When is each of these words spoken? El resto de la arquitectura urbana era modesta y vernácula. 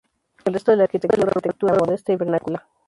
El 0.45 0.53
resto 0.55 0.71
de 0.71 0.77
la 0.77 0.85
arquitectura 0.85 1.25
urbana 1.31 1.73
era 1.75 1.85
modesta 1.85 2.11
y 2.11 2.15
vernácula. 2.15 2.67